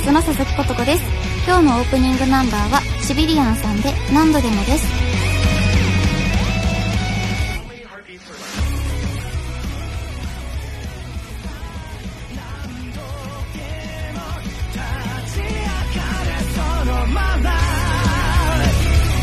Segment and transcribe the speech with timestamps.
[0.00, 1.02] 46の佐々木琴子です。
[1.46, 4.86] 今日のオープニングナンバーはシビリアンさんで何度でもです。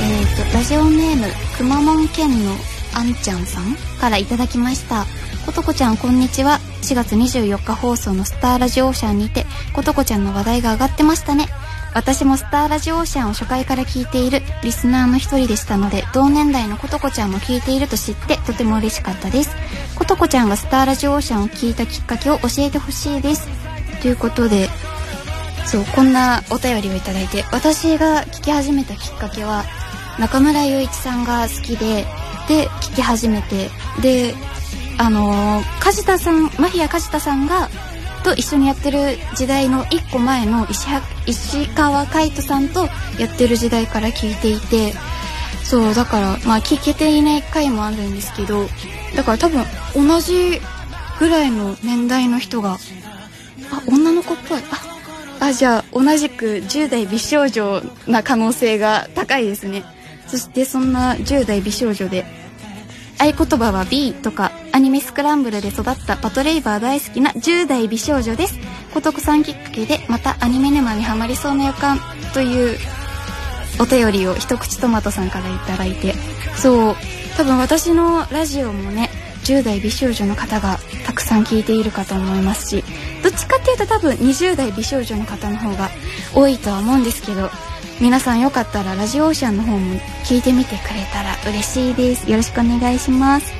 [0.00, 1.26] えーとラジオネーム
[1.56, 2.52] くまモン県の
[2.94, 5.06] あんちゃんさんからいただきました。
[5.46, 6.60] ことこちゃんこんにちは。
[6.82, 11.46] 4月24日放送のスターラジオーシャンにてことこちゃんの話題が上がってましたね。
[11.94, 19.50] 私もスターラジオーシャンを初回から聞いているリスナーの一人でしたので同年代のことこちゃんも聞いていると知ってとても嬉しかったです。
[19.96, 23.48] ことこちゃんがスターラジオオーシャンを聞いたきっかけを教えてほしいです。
[24.00, 24.68] ということで
[25.66, 29.64] そうこんなお便りをいただいて私が聞き始めたきっかけは
[30.18, 32.06] 中村雄一さんが好きで
[32.48, 33.68] で聞き始めて
[34.00, 34.34] で
[34.98, 37.68] あの梶田さんマフィア梶田さんが
[38.24, 38.98] と一緒にやってる
[39.36, 40.88] 時代の一個前の石
[41.26, 42.86] 石川海人さんと
[43.18, 44.92] やってる時代から聞いていて
[45.62, 48.66] そうだからまあ聞けていない回もあるんですけど
[49.16, 50.60] だから多分同じ
[51.18, 52.78] ぐらいの年代の人が
[53.70, 54.58] あ女の子っぽい。
[54.70, 54.98] あ
[55.40, 59.84] あじゃあ同じく10代美少女な可能性が高いですね。
[60.26, 62.24] そしてそんな10代美少女で
[63.18, 68.58] 合言葉は B とかアニメスクランブルで育ったパトレイバー大好きな10代美少女です。
[68.94, 72.00] ことこさんきっかけでまたアニメ沼にはまりそうな予感
[72.32, 72.78] という
[73.80, 76.14] お便りを一口トマトさんからいただいて。
[76.56, 76.96] そう
[77.36, 79.10] 多分私のラジオもね
[79.44, 82.84] 10代美少女の方がたくさん聞いているかと思いますし
[83.22, 85.88] どっちかっていうと多分20代美少女の方の方が
[86.34, 87.48] 多いとは思うんですけど
[88.00, 92.30] 皆さんよかったらラジオオーシャンの方も聞いてみてくれたら嬉しいです。
[92.30, 93.52] よろしくお願いします。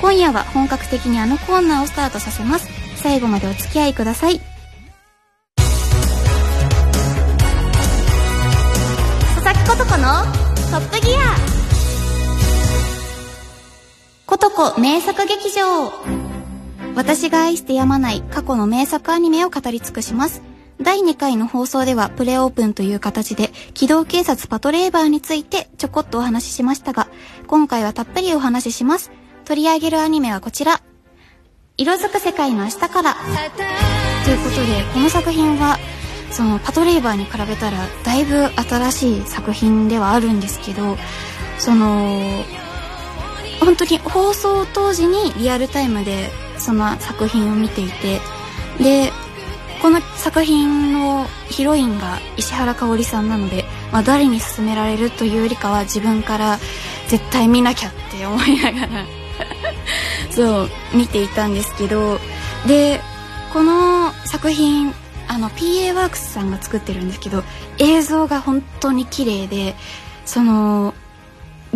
[0.00, 2.68] 今夜は本格的にあのコーナーをスタートさせます。
[2.96, 4.40] 最後までお付き合いください。
[9.36, 10.24] 佐々木ことこの
[10.72, 11.18] トップギア。
[14.26, 15.92] ことこ名作劇場。
[16.96, 20.42] 私が愛してやまない過去の名作アニメを語り尽くします。
[20.80, 27.08] 第2回の放送ではプレオープンという形で機動警察パトレーバーについてちょこっとお話ししましたが、
[27.46, 29.10] 今回はたっぷりお話しします。
[29.44, 30.80] 取り上げるアニメはこちら。
[31.76, 33.14] 色づく世界の明日から。
[34.24, 35.78] ということで、この作品は、
[36.30, 40.96] そのパトレーバーに比べたらだいぶ新しい作品ではあるんですけど、
[41.58, 42.44] その、
[43.60, 48.20] 本当に放送当時にリアルタイムでその作品を見ていて、
[48.78, 49.12] で、
[50.22, 56.58] 作品のヒロインが石原かおりさんなので、まあ、誰に勧められるというよりかは自分から
[57.08, 59.06] 絶対見なきゃって思いながら
[60.30, 62.20] そう見ていたんですけど
[62.68, 63.00] で
[63.52, 64.94] この作品
[65.26, 67.42] あの PA ワークスさんが作ってるんですけど
[67.78, 69.74] 映像が本当に綺麗で
[70.24, 70.94] その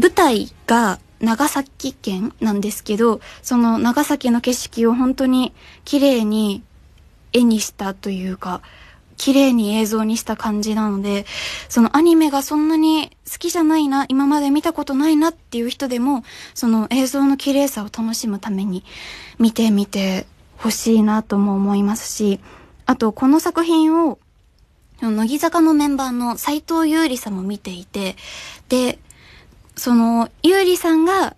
[0.00, 5.52] 舞台が長崎県なんですけどその長崎の景色を本当に
[5.84, 6.62] 綺麗に
[7.32, 8.62] 絵にしたというか、
[9.16, 11.26] 綺麗に映像にした感じなので、
[11.68, 18.84] そのアニメがそんなに好きじゃないな、今まで見たことないなっていう人でも、その映像の綺麗さを楽しむために
[19.38, 20.26] 見てみて
[20.58, 22.40] ほしいなとも思いますし、
[22.84, 24.18] あとこの作品を、
[25.00, 28.16] 乃木坂のメンバーの斎藤優里さんも見ていて、
[28.68, 28.98] で、
[29.76, 31.36] その、優里さんが、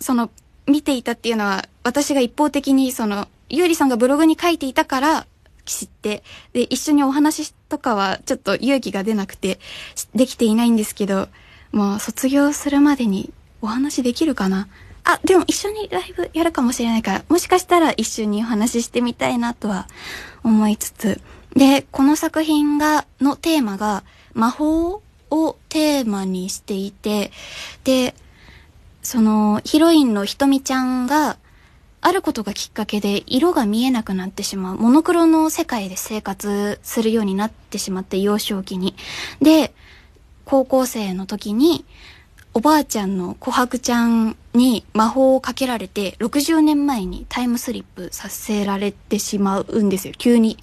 [0.00, 0.30] その、
[0.66, 5.26] 見ていたっていうのは、私が一方的にその、ゆうりさんがブログに書いていたから
[5.66, 6.22] 知って、
[6.52, 9.60] で、一緒にお話とかはちょっと勇気が出なくて、
[10.14, 11.28] できていないんですけど、
[11.72, 14.68] もう卒業するまでにお話できるかな。
[15.04, 19.88] あ、でも一緒にライブやるかもしれないから、もしかしたら一緒にお話ししてみたいなとは
[20.42, 21.20] 思いつつ、
[21.56, 24.04] で、この作品が、のテーマが、
[24.34, 27.32] 魔法をテーマにしていて、
[27.84, 28.14] で、
[29.02, 31.38] その、ヒロインのひとみちゃんが、
[32.02, 34.76] あることがきっかけで色が見えなくなってしまう。
[34.76, 38.94] モノクロの世界で生活するようになってしまって、幼少期に。
[39.42, 39.74] で、
[40.44, 41.84] 高校生の時に、
[42.52, 50.58] おばあちゃんの琥珀ちゃんに魔法をかけられて、60年前にタイムスリップさせられてしまうんですよ、急に。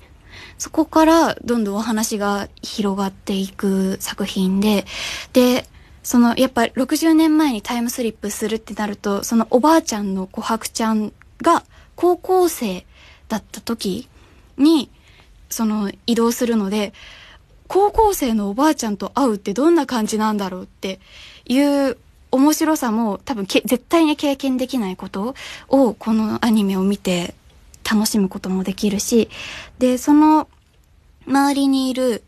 [0.57, 4.85] そこからどんどんお話が広がっていく作品で、
[5.33, 5.67] で、
[6.03, 11.63] その、やっぱ60年前にタイムスリップするってなると、そのおばあちゃんの琥珀ちゃんが
[11.95, 12.85] 高校生
[13.27, 14.09] だった時
[14.57, 14.89] に、
[15.49, 16.93] その移動するので、
[17.67, 20.99] 高校生のおばあちゃんと会うってどんな感じなんだろうって
[21.45, 21.97] いう
[22.31, 25.35] 面白さも多分け絶対に経験できないこと
[25.67, 27.35] をこのアニメを見て
[27.89, 29.29] 楽しむこともできるし、
[29.79, 30.47] で、その
[31.25, 32.23] 周りにいる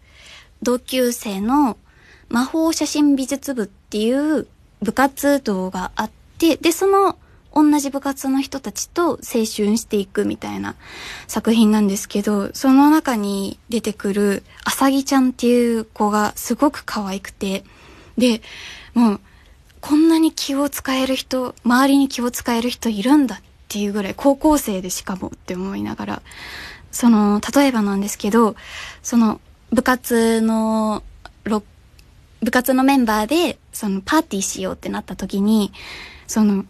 [0.62, 1.78] 同級生の
[2.30, 4.48] 魔法写真美術部っていう
[4.82, 7.18] 部活動があって、で、その
[7.54, 9.46] 同じ部活の人たちと青春
[9.78, 10.76] していくみたいな
[11.28, 17.64] 作品なんですけど、その中に出てくるあさぎちゃんっていう子がすごく可愛くて、
[18.18, 18.42] で、
[18.94, 19.20] もう、
[19.82, 26.22] こんなに気を使える人、周りに気を使える人いるんだっていうぐらい、高校生でしかもって思いながら、
[26.92, 28.56] その、例えばなんですけど、
[29.02, 29.40] その、
[29.72, 31.04] 部活の、
[32.42, 35.72] 部活のメンバーで、その、パーティーしようってなった時に、
[36.28, 36.66] その、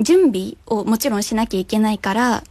[0.00, 2.44] 準備をもちろんしなきゃいけないから、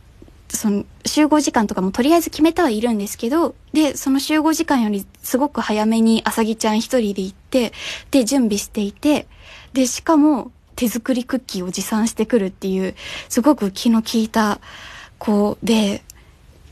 [0.50, 7.74] その集合時間とかもとりあえず決めてはいるんですけど、で、その集合時間よりすごく早めにあさぎちゃん一人で行って、
[8.12, 9.28] で、準備していて、
[9.74, 12.96] で、しかも手作りクッキーを持参してくるっていう、
[13.30, 14.60] すごく気の利いた
[15.20, 16.04] 子で、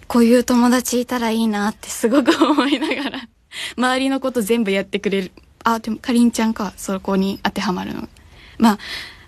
[0.08, 3.30] こういう友達いたらいいなってすごく思いながら、
[3.78, 5.32] 周りのこと全部やってくれる。
[5.64, 8.10] あ、でもかりんちゃんか、そこに当てはまるの。
[8.58, 8.80] まあ、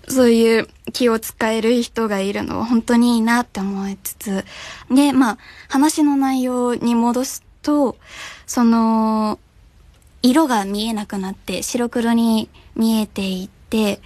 [0.08, 4.44] そういう気を使える人がいるのは本当にいいなって思いつつ、
[4.90, 5.38] で、まあ、
[5.68, 7.96] 話の内容に戻すと、
[8.46, 9.38] その、
[10.22, 14.00] 色が見えなくなって白黒に見えていて、っ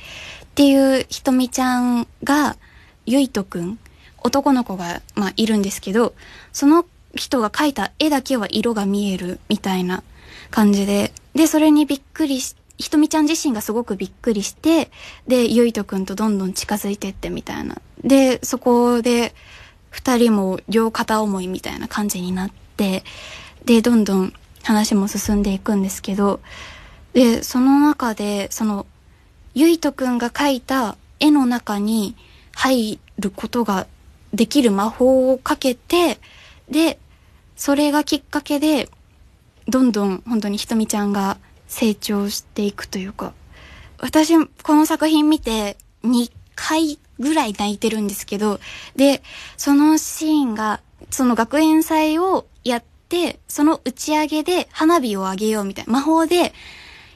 [0.55, 2.57] ていうひとみちゃんが、
[3.05, 3.79] ゆいとくん、
[4.23, 6.15] 男の子が、まあ、いるんですけど、
[6.53, 10.03] その人が描いた絵だけは色が見えるみたいな
[10.51, 14.91] 感じで、で、それにびっくりして、ひとみちゃん自身がすごくびっくりして、
[15.27, 17.81] で、ゆいとくんとどんどん近づいてってみたいな。
[18.03, 19.35] で、そこで、
[19.91, 23.03] 二人も両片思いみたいな感じになって、
[23.65, 24.33] で、どんどん
[24.63, 26.41] 話も進んでいくんですけど、
[27.15, 28.87] で、その中で、その、
[29.55, 32.15] ゆいとくんが描いた絵の中に
[32.55, 33.87] 入ることが
[34.35, 36.19] できる魔法をかけて、
[36.69, 36.99] で、
[37.57, 38.91] それがきっかけで、
[39.67, 41.39] どんどん本当にひとみちゃんが
[41.69, 43.33] 成長していくというか、
[43.99, 48.61] 私、この作品見て2回ぐらい泣いてるんですけど、
[48.95, 49.23] で、
[49.57, 50.81] そのシーンが、
[51.11, 56.53] その学園祭をやって、その打ち上げで花火をあげようみたいな、魔法で、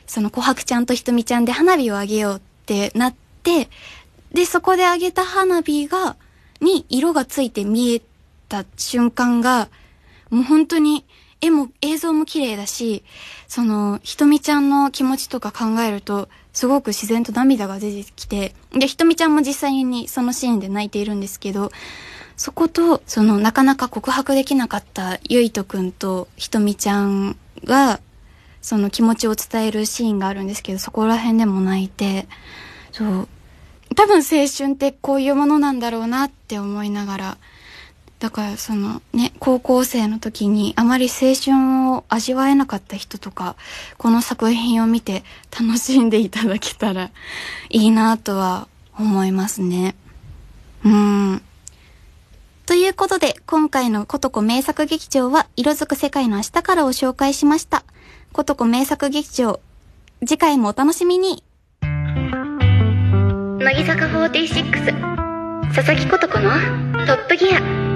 [0.07, 3.69] その琥珀ちゃんとひとみちゃんで花火をあげようってなって、
[4.33, 6.17] で、そこであげた花火が、
[6.61, 8.03] に色がついて見え
[8.49, 9.69] た瞬間が、
[10.31, 11.05] もう本当に
[11.41, 13.03] 絵も、映像も綺麗だし、
[13.49, 21.71] その、ひとみちゃんの気持ちとか考えると、すごく自然と涙が出てきて、で、ひとみちゃんも実際にそのシーンで泣いているんですけど、
[22.37, 28.01] そこと、その、なかなか告白できなかったゆいとくんとひとみちゃんが、
[28.63, 32.27] その気持ちを伝えるシーンがあるんですけど、そこら辺でも泣いて、
[32.93, 33.29] そう、
[33.95, 37.39] 多分青春ってこういうものなんだろうなって思いながら、
[38.21, 43.57] だからそのね、高校生の時にあまり青春を味わえなかった人とか、
[43.97, 45.25] この作品を見て
[45.59, 47.11] 楽しんでいただけたら
[47.71, 48.69] いいなとは
[48.99, 49.95] 思いますね。
[50.85, 51.43] うん。
[52.67, 57.85] ということで、今回のことこ名作劇場は、色づく世界の明日からを紹介しました。
[58.33, 59.61] ことこ名作劇場、
[60.21, 61.43] 次回もお楽しみに
[61.83, 66.51] 乃木坂46、佐々木ことこの
[67.07, 67.90] トップギア。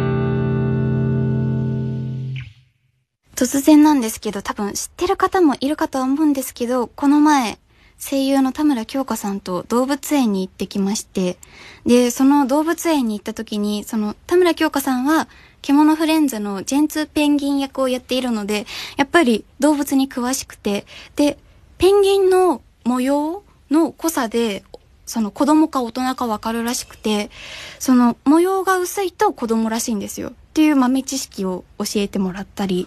[3.35, 7.59] 突然なんですけど、多分知ってる方もいるかとは思うんですけど、この前、
[7.99, 11.39] 声優の田村京香さんと動物園に行ってきまして、
[11.87, 15.29] で、その動物園に行った時に、その田村京香さんは、
[15.63, 20.85] 獣フレンズのジェンツーペンギン役をやっているので、やっぱり動物に詳しくて、
[21.17, 21.39] で、
[21.79, 24.63] ペンギンの模様の濃さで、
[25.07, 27.31] その子供か大人かわかるらしくて、
[27.79, 30.31] その模様が薄いと子供らしいんですよ。
[30.31, 32.87] っていう豆知識を教えてもらったり、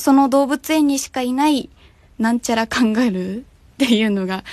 [0.00, 1.70] その動物園にしかいない
[2.18, 3.44] なんちゃらカンガルーっ
[3.78, 4.44] ていうのが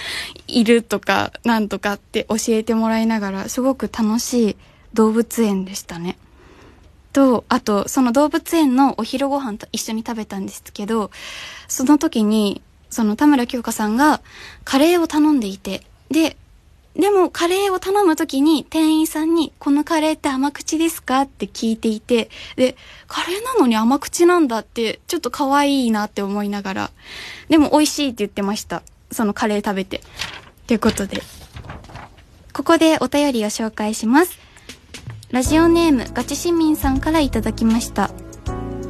[0.48, 4.56] いるとかなんとかって教えてもらいながらすごく楽しい
[4.94, 6.18] 動物園でしたね。
[7.18, 11.10] と、あと、その動物園のお昼ご飯と一緒に食べたんですけど、
[11.68, 12.62] その時に、
[12.92, 14.22] その田村京香さんが
[14.64, 16.38] カレーを頼んでいて、で、
[16.98, 21.22] でもカレーを頼むときに店員さんにこのカレーって甘口ですか？
[21.22, 22.76] って聞いていて、で、
[23.08, 26.92] カレーなのに甘口なんだってちょっと可愛いなって思いながら、
[27.50, 28.82] でも美味しいって言ってました。
[29.12, 30.02] そのカレー食べて。
[30.66, 31.22] ということで、
[32.52, 34.40] ここでお便りを紹介します。
[35.30, 38.10] ラジオネームガチ市民さんからいただきました。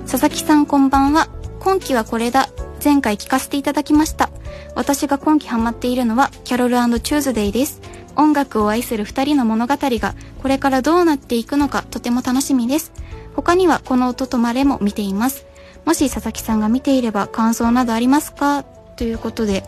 [0.10, 1.28] 佐々木さんこんばんは。
[1.60, 2.48] 今期はこれだ。
[2.82, 4.30] 前回聞かせていただきました。
[4.76, 7.82] 私が今季ハマっているのは、キャロルチューズデイです。
[8.18, 12.92] 音楽を愛する二人の物語が、これからどうなっていくのか、とても楽しみです。
[13.36, 15.46] 他には、この音とまれも見ています。
[15.86, 18.64] もし佐々木さんが見ていれば感想などありますか？
[18.98, 19.64] ということで、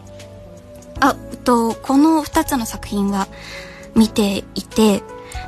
[1.00, 3.27] あっ、と、この2つの作品は
[3.96, 5.01] 見ていて、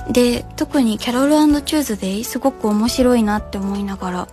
[0.10, 4.28] で、特にキャロルチューズデイすごく面白いなって思いながら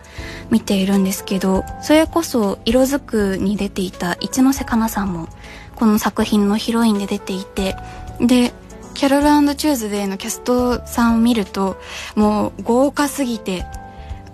[0.51, 5.29] 見ているんですけど、それこそ色づくに出ていた一ノ瀬かなさんも
[5.75, 7.77] この作品のヒロインで出ていて、
[8.21, 8.53] で、
[8.95, 11.77] キャロルチューズデイのキャストさんを見ると、
[12.17, 13.65] もう豪華すぎて、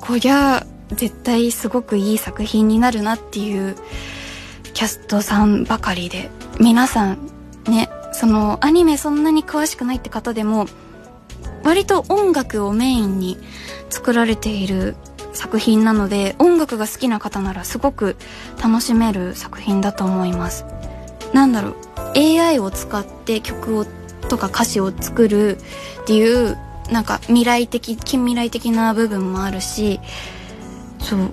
[0.01, 3.77] こりゃ絶対すごくいい作品になるなっていう
[4.73, 7.19] キャストさんばかりで、皆さん
[7.69, 10.67] ね、そのアニメそんなに詳しくないって方でも、
[11.63, 13.39] 割と音楽をメインに
[13.91, 14.97] 作られている
[15.33, 18.17] 作品なので音楽が好きな方ならすごく
[18.63, 20.65] 楽しめる作品だと思います。
[21.33, 21.94] なんだろう。
[22.17, 23.87] AI を使って曲を
[24.29, 25.59] とか歌詞を作る
[26.03, 26.57] っていう
[26.91, 30.01] なんか未来的近未来的な部分もあるし
[30.99, 31.31] そう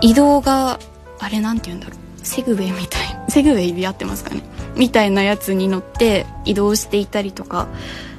[0.00, 0.78] 移動が
[1.18, 1.98] あれなんて言うんだろう。
[2.22, 4.42] セグウェイみたい セグウェイでやってますかね。
[4.76, 7.66] みたいなやつに乗って移動していたりとか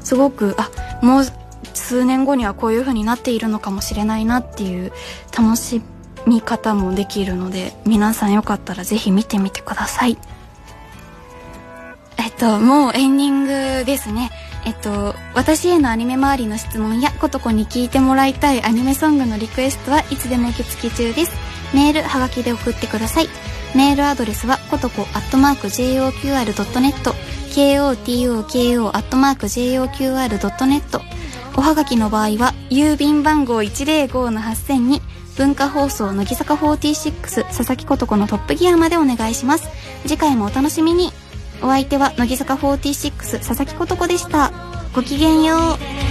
[0.03, 0.70] すごくあ
[1.01, 1.25] もう
[1.74, 4.91] 数年後にはこういう風になっているのかもしれないなっていう
[5.36, 5.81] 楽し
[6.27, 10.17] み方もできるので皆さんよかったらぜひ見てみてください。
[12.41, 13.43] ともうエンディン
[13.79, 14.31] グですね。
[14.65, 21.31] えっと私へのアニメ周りの質問やことこに聞いてもらいたいアニメソングのリクエストはいつでも受付中です。
[21.71, 23.29] メールはがきで送ってください。
[23.75, 27.13] メールアドレスはことこアットマーク JOQR.net
[27.51, 31.00] KOTOKO アットマーク JOQR.net
[31.55, 35.01] おはがきの場合は郵便番号105-8000に
[35.38, 39.69] 文化放送乃木坂46佐々木ことこのトップギアまでお願いします。
[40.07, 41.12] 次回もお楽しみに。
[41.63, 44.51] お相手は乃木坂46佐々木琴子でした。
[44.96, 46.11] ごきげんよう。